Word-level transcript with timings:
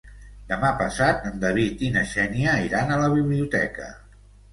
Demà 0.51 0.69
passat 0.77 1.27
en 1.29 1.35
David 1.43 1.83
i 1.87 1.89
na 1.97 2.03
Xènia 2.13 2.55
iran 2.69 2.95
a 2.95 2.97
la 3.03 3.11
biblioteca. 3.17 3.91